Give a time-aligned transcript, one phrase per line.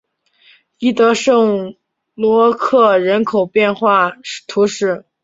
[0.79, 1.75] 伊德圣
[2.15, 4.13] 罗克人口变化
[4.47, 5.05] 图示